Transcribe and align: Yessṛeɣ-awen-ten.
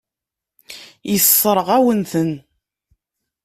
Yessṛeɣ-awen-ten. 1.11 2.31